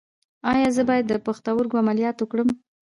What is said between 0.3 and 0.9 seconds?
ایا زه